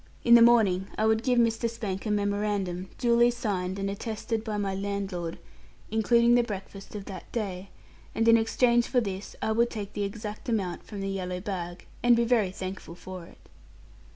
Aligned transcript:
In 0.23 0.33
the 0.33 0.41
morning 0.41 0.87
I 0.97 1.05
would 1.05 1.21
give 1.21 1.37
Mr. 1.37 1.69
Spank 1.69 2.07
a 2.07 2.09
memorandum, 2.09 2.89
duly 2.97 3.29
signed, 3.29 3.77
and 3.77 3.87
attested 3.87 4.43
by 4.43 4.57
my 4.57 4.73
landlord, 4.73 5.37
including 5.91 6.33
the 6.33 6.41
breakfast 6.41 6.95
of 6.95 7.05
that 7.05 7.31
day, 7.31 7.69
and 8.15 8.27
in 8.27 8.35
exchange 8.35 8.87
for 8.87 8.99
this 8.99 9.35
I 9.43 9.51
would 9.51 9.69
take 9.69 9.93
the 9.93 10.01
exact 10.03 10.49
amount 10.49 10.87
from 10.87 11.01
the 11.01 11.07
yellow 11.09 11.39
bag, 11.39 11.85
and 12.01 12.15
be 12.15 12.25
very 12.25 12.49
thankful 12.49 12.95
for 12.95 13.25
it. 13.25 13.47